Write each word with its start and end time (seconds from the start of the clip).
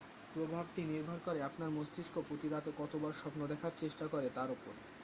প্রভাবটি 0.33 0.81
নির্ভর 0.83 1.17
করে 1.25 1.39
আপনার 1.41 1.69
মস্তিষ্ক 1.69 2.15
প্রতি 2.27 2.47
রাতে 2.47 2.71
কতবার 2.77 3.13
স্বপ্ন 3.13 3.41
দেখার 3.51 3.73
চেষ্টা 3.77 4.05
করে 4.07 4.27
তার 4.37 4.49
উপর 4.51 4.73